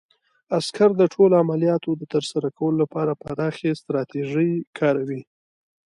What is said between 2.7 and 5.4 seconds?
لپاره پراخې ستراتیژۍ کاروي.